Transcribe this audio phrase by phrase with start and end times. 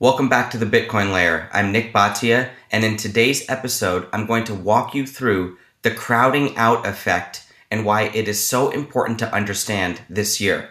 [0.00, 1.50] Welcome back to the Bitcoin Layer.
[1.52, 6.56] I'm Nik Bhatia, and in today's episode, I'm going to walk you through the crowding
[6.56, 10.70] out effect and why it is so important to understand this year.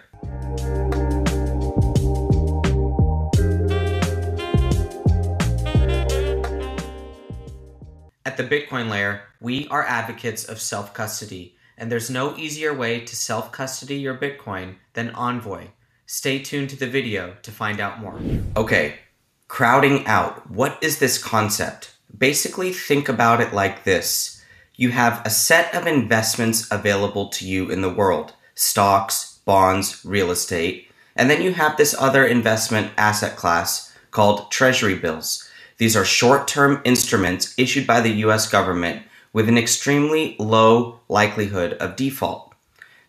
[8.26, 13.02] At the Bitcoin Layer, we are advocates of self custody, and there's no easier way
[13.02, 15.68] to self custody your Bitcoin than Envoy.
[16.06, 18.18] Stay tuned to the video to find out more.
[18.56, 19.00] Okay,
[19.48, 20.50] Crowding out.
[20.52, 21.96] What is this concept?
[22.16, 24.38] Basically, think about it like this
[24.80, 30.30] you have a set of investments available to you in the world stocks, bonds, real
[30.30, 35.50] estate, and then you have this other investment asset class called treasury bills.
[35.78, 41.74] These are short term instruments issued by the US government with an extremely low likelihood
[41.74, 42.54] of default.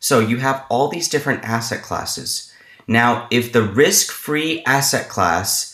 [0.01, 2.53] So you have all these different asset classes.
[2.87, 5.68] Now, if the risk free asset class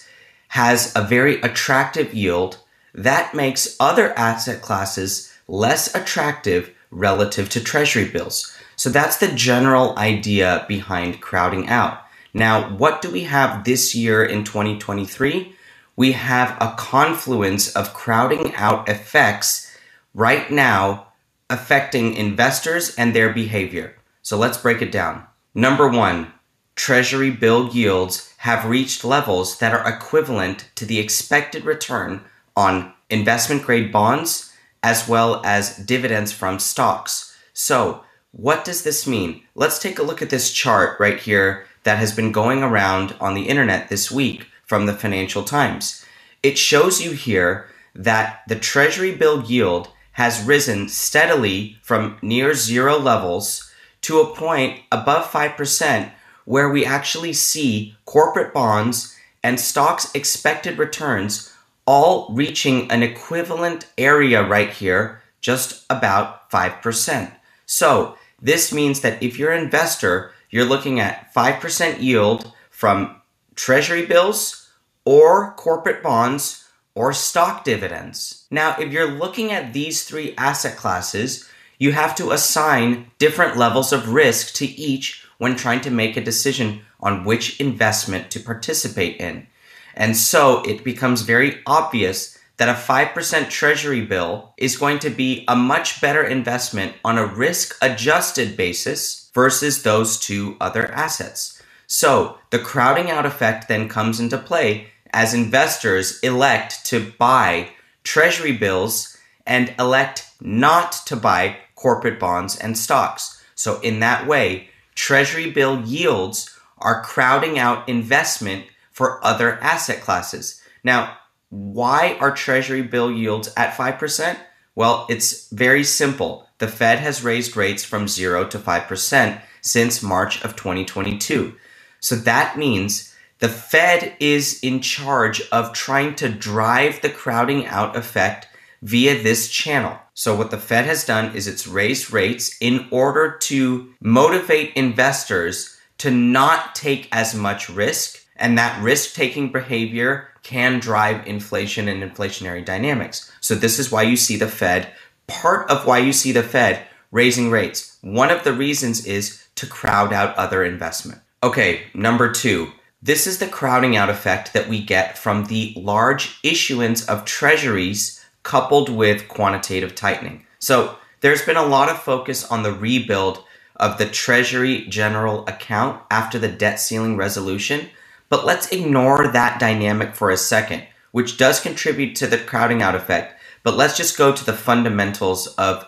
[0.54, 2.58] has a very attractive yield,
[2.94, 8.56] that makes other asset classes less attractive relative to treasury bills.
[8.76, 12.02] So that's the general idea behind crowding out.
[12.32, 15.56] Now, what do we have this year in 2023?
[15.96, 19.76] We have a confluence of crowding out effects
[20.14, 21.08] right now
[21.50, 23.96] affecting investors and their behavior.
[24.22, 25.24] So let's break it down.
[25.52, 26.32] Number one,
[26.74, 32.20] treasury bill yields have reached levels that are equivalent to the expected return
[32.56, 37.36] on investment grade bonds as well as dividends from stocks.
[37.52, 39.42] So, what does this mean?
[39.54, 43.34] Let's take a look at this chart right here that has been going around on
[43.34, 46.04] the internet this week from the Financial Times.
[46.42, 52.98] It shows you here that the Treasury bill yield has risen steadily from near zero
[52.98, 56.10] levels to a point above 5%
[56.44, 61.52] where we actually see corporate bonds and stocks expected returns
[61.86, 67.32] all reaching an equivalent area right here, just about 5%.
[67.66, 73.20] So this means that if you're an investor, you're looking at 5% yield from
[73.54, 74.70] treasury bills
[75.04, 78.46] or corporate bonds or stock dividends.
[78.50, 83.92] Now, if you're looking at these three asset classes, you have to assign different levels
[83.92, 89.20] of risk to each when trying to make a decision on which investment to participate
[89.20, 89.46] in.
[89.92, 95.44] And so it becomes very obvious that a 5% treasury bill is going to be
[95.46, 101.62] a much better investment on a risk adjusted basis versus those two other assets.
[101.86, 107.68] So the crowding out effect then comes into play as investors elect to buy
[108.02, 113.44] treasury bills and elect not to buy corporate bonds and stocks.
[113.54, 120.60] So in that way, treasury bill yields are crowding out investment for other asset classes.
[120.82, 121.16] Now,
[121.50, 124.36] why are treasury bill yields at 5%?
[124.74, 126.48] Well, it's very simple.
[126.58, 131.54] The Fed has raised rates from 0 to 5% since March of 2022.
[132.00, 137.96] So that means the Fed is in charge of trying to drive the crowding out
[137.96, 138.48] effect
[138.84, 139.98] via this channel.
[140.12, 145.76] So what the Fed has done is it's raised rates in order to motivate investors
[145.98, 152.02] to not take as much risk and that risk taking behavior can drive inflation and
[152.02, 153.32] inflationary dynamics.
[153.40, 154.92] So this is why you see the Fed,
[155.26, 157.96] part of why you see the Fed raising rates.
[158.02, 161.22] One of the reasons is to crowd out other investment.
[161.42, 162.70] Okay, number 2.
[163.00, 168.23] This is the crowding out effect that we get from the large issuance of treasuries
[168.44, 170.46] coupled with quantitative tightening.
[170.60, 173.42] So there's been a lot of focus on the rebuild
[173.76, 177.88] of the Treasury General account after the debt ceiling resolution,
[178.28, 182.94] but let's ignore that dynamic for a second, which does contribute to the crowding out
[182.94, 183.40] effect.
[183.64, 185.86] But let's just go to the fundamentals of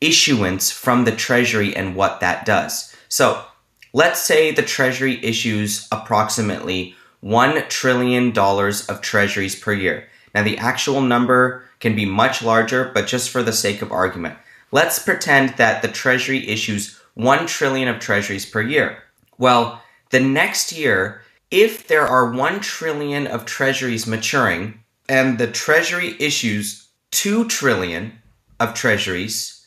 [0.00, 2.94] issuance from the Treasury and what that does.
[3.08, 3.44] So
[3.92, 10.08] let's say the Treasury issues approximately $1 trillion of treasuries per year.
[10.36, 14.36] Now, the actual number can be much larger, but just for the sake of argument,
[14.70, 19.02] let's pretend that the Treasury issues 1 trillion of treasuries per year.
[19.38, 26.14] Well, the next year, if there are 1 trillion of treasuries maturing and the Treasury
[26.20, 28.18] issues 2 trillion
[28.60, 29.66] of treasuries,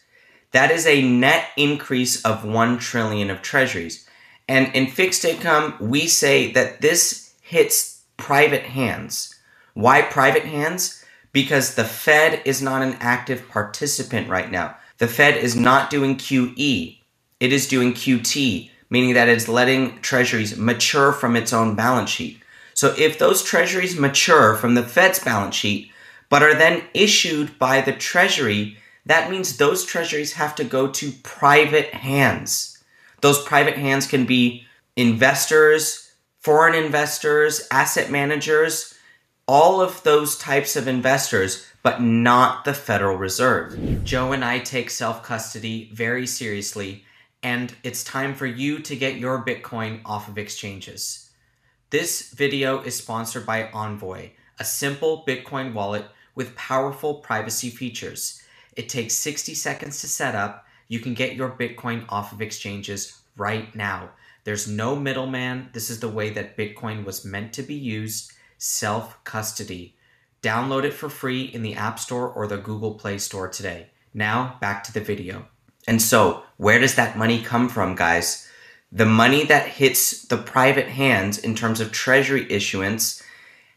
[0.51, 4.07] that is a net increase of 1 trillion of treasuries.
[4.47, 9.33] And in fixed income, we say that this hits private hands.
[9.73, 10.99] Why private hands?
[11.31, 14.75] because the Fed is not an active participant right now.
[14.97, 16.97] The Fed is not doing QE,
[17.39, 22.41] it is doing QT, meaning that it's letting treasuries mature from its own balance sheet.
[22.73, 25.91] So if those treasuries mature from the Fed's balance sheet,
[26.29, 31.11] but are then issued by the Treasury, that means those treasuries have to go to
[31.23, 32.77] private hands.
[33.21, 38.93] Those private hands can be investors, foreign investors, asset managers,
[39.49, 44.03] all of those types of investors, but not the Federal Reserve.
[44.03, 47.03] Joe and I take self custody very seriously,
[47.41, 51.31] and it's time for you to get your Bitcoin off of exchanges.
[51.89, 54.29] This video is sponsored by Envoy,
[54.59, 56.05] a simple Bitcoin wallet
[56.35, 58.43] with powerful privacy features.
[58.75, 60.67] It takes 60 seconds to set up.
[60.87, 64.11] You can get your Bitcoin off of exchanges right now.
[64.43, 65.71] There's no middleman.
[65.73, 69.95] This is the way that Bitcoin was meant to be used self custody.
[70.43, 73.87] Download it for free in the App Store or the Google Play Store today.
[74.13, 75.47] Now, back to the video.
[75.87, 78.47] And so, where does that money come from, guys?
[78.91, 83.23] The money that hits the private hands in terms of treasury issuance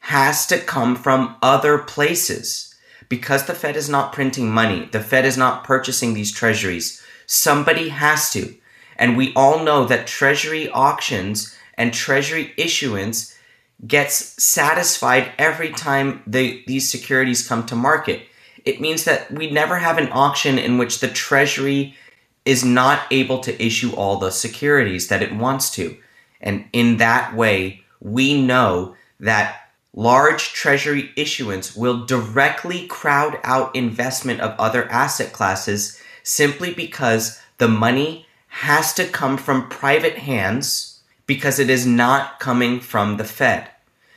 [0.01, 2.75] has to come from other places.
[3.09, 7.03] Because the Fed is not printing money, the Fed is not purchasing these treasuries.
[7.27, 8.55] Somebody has to.
[8.97, 13.37] And we all know that treasury auctions and treasury issuance
[13.87, 18.23] gets satisfied every time the, these securities come to market.
[18.65, 21.97] It means that we never have an auction in which the treasury
[22.45, 25.97] is not able to issue all the securities that it wants to.
[26.41, 34.41] And in that way, we know that large treasury issuance will directly crowd out investment
[34.41, 40.92] of other asset classes simply because the money has to come from private hands
[41.27, 43.69] because it is not coming from the Fed.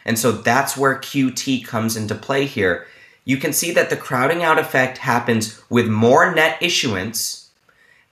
[0.06, 2.86] And so that's where QT comes into play here.
[3.24, 7.50] You can see that the crowding out effect happens with more net issuance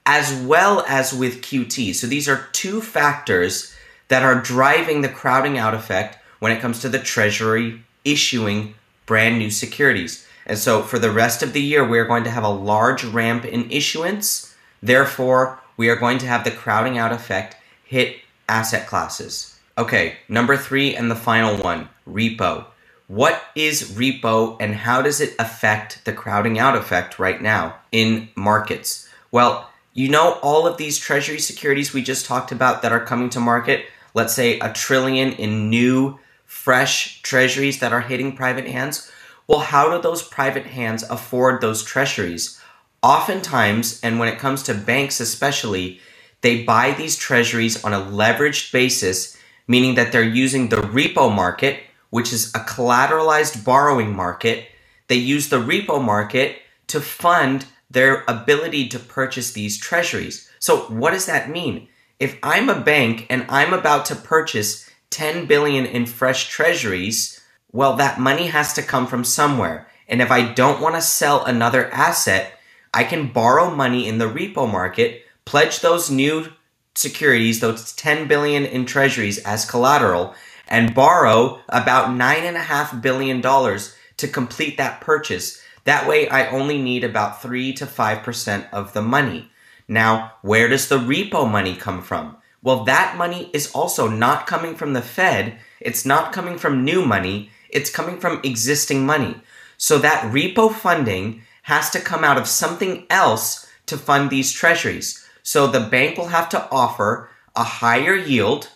[0.05, 1.95] as well as with QT.
[1.95, 3.73] So these are two factors
[4.09, 8.75] that are driving the crowding out effect when it comes to the Treasury issuing
[9.05, 10.27] brand new securities.
[10.45, 13.45] And so for the rest of the year, we're going to have a large ramp
[13.45, 14.53] in issuance.
[14.81, 17.55] Therefore, we are going to have the crowding out effect
[17.85, 18.17] hit
[18.47, 19.57] asset classes.
[19.77, 22.65] Okay, number three and the final one repo.
[23.07, 28.29] What is repo and how does it affect the crowding out effect right now in
[28.35, 29.09] markets?
[29.31, 33.29] Well, you know, all of these treasury securities we just talked about that are coming
[33.31, 39.11] to market, let's say a trillion in new, fresh treasuries that are hitting private hands.
[39.47, 42.59] Well, how do those private hands afford those treasuries?
[43.01, 45.99] Oftentimes, and when it comes to banks especially,
[46.43, 49.35] they buy these treasuries on a leveraged basis
[49.67, 54.67] meaning that they're using the repo market, which is a collateralized borrowing market.
[55.07, 56.57] They use the repo market
[56.87, 60.49] to fund their ability to purchase these treasuries.
[60.59, 61.87] So, what does that mean?
[62.19, 67.41] If I'm a bank and I'm about to purchase 10 billion in fresh treasuries,
[67.71, 69.87] well, that money has to come from somewhere.
[70.07, 72.59] And if I don't want to sell another asset,
[72.93, 76.51] I can borrow money in the repo market, pledge those new
[76.95, 80.33] securities, those 10 billion in treasuries as collateral,
[80.67, 85.61] and borrow about nine and a half billion dollars to complete that purchase.
[85.83, 89.49] That way I only need about three to five percent of the money.
[89.87, 92.37] Now, where does the repo money come from?
[92.61, 95.57] Well, that money is also not coming from the Fed.
[95.81, 97.49] It's not coming from new money.
[97.69, 99.35] It's coming from existing money.
[99.77, 105.22] So that repo funding has to come out of something else to fund these treasuries.
[105.43, 108.69] So the bank will have to offer a higher yield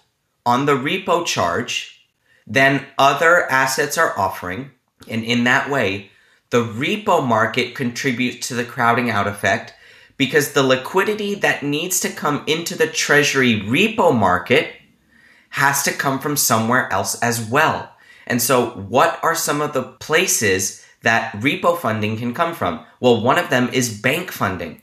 [0.46, 2.06] on the repo charge
[2.46, 4.72] than other assets are offering.
[5.08, 6.12] And in that way,
[6.50, 9.74] the repo market contributes to the crowding out effect
[10.18, 14.74] because the liquidity that needs to come into the treasury repo market
[15.50, 17.92] has to come from somewhere else as well.
[18.26, 22.86] And so, what are some of the places that repo funding can come from?
[23.00, 24.82] Well, one of them is bank funding.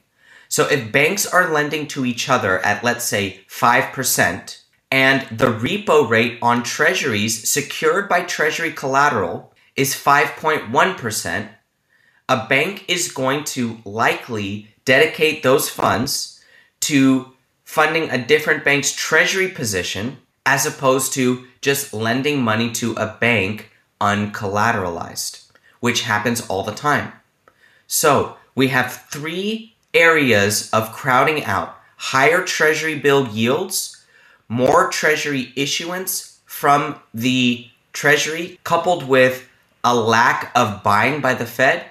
[0.54, 4.58] So if banks are lending to each other at, let's say, 5%,
[4.88, 11.49] and the repo rate on treasuries secured by treasury collateral is 5.1%,
[12.28, 16.40] a bank is going to likely dedicate those funds
[16.82, 17.32] to
[17.64, 23.73] funding a different bank's treasury position as opposed to just lending money to a bank
[24.00, 27.12] uncollateralized, which happens all the time.
[27.88, 34.04] So we have three areas of crowding out higher treasury bill yields,
[34.48, 39.48] more treasury issuance from the treasury, coupled with
[39.82, 41.86] a lack of buying by the Fed,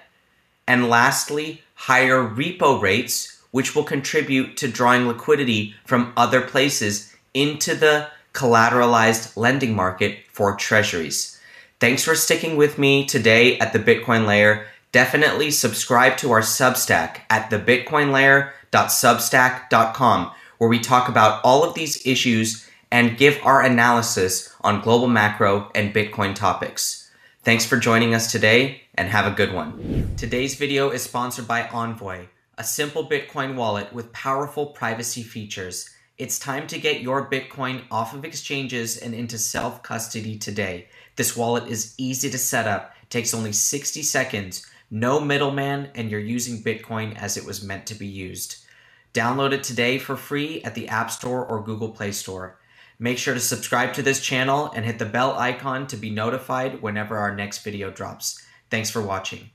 [0.67, 7.75] and lastly, higher repo rates, which will contribute to drawing liquidity from other places into
[7.75, 11.39] the collateralized lending market for treasuries.
[11.79, 14.67] Thanks for sticking with me today at the Bitcoin Layer.
[14.93, 22.69] Definitely subscribe to our Substack at thebitcoinlayer.substack.com, where we talk about all of these issues
[22.91, 27.09] and give our analysis on global macro and Bitcoin topics.
[27.41, 30.13] Thanks for joining us today and have a good one.
[30.15, 32.27] Today's video is sponsored by Envoy,
[32.59, 35.89] a simple Bitcoin wallet with powerful privacy features.
[36.19, 40.87] It's time to get your Bitcoin off of exchanges and into self custody today.
[41.15, 46.19] This wallet is easy to set up, takes only 60 seconds, no middleman, and you're
[46.19, 48.63] using Bitcoin as it was meant to be used.
[49.11, 52.59] Download it today for free at the App Store or Google Play Store.
[52.99, 56.83] Make sure to subscribe to this channel and hit the bell icon to be notified
[56.83, 58.45] whenever our next video drops.
[58.69, 59.49] Thanks for watching.